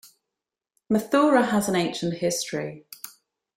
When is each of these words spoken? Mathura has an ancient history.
Mathura 0.91 1.51
has 1.51 1.69
an 1.69 1.75
ancient 1.75 2.15
history. 2.15 2.87